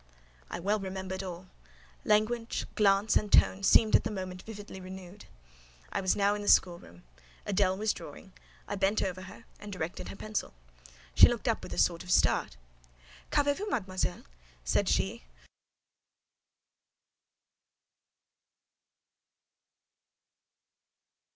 [0.49, 1.45] I well remembered all;
[2.03, 5.25] language, glance, and tone seemed at the moment vividly renewed.
[5.91, 7.03] I was now in the schoolroom;
[7.45, 8.33] Adèle was drawing;
[8.67, 10.55] I bent over her and directed her pencil.
[11.13, 12.57] She looked up with a sort of start.
[13.29, 14.23] "Qu'avez vous, mademoiselle?"
[14.63, 15.21] said she.